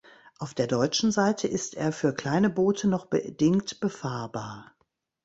[0.39, 4.71] Auf der deutschen Seite ist er für kleine Boote noch bedingt befahrbar.